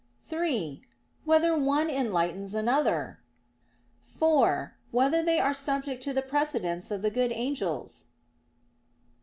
(3) 0.19 0.81
Whether 1.25 1.55
one 1.55 1.87
enlightens 1.87 2.55
another? 2.55 3.19
(4) 3.99 4.73
Whether 4.89 5.21
they 5.21 5.39
are 5.39 5.53
subject 5.53 6.01
to 6.01 6.11
the 6.11 6.23
precedence 6.23 6.89
of 6.89 7.03
the 7.03 7.11
good 7.11 7.31
angels? 7.31 8.05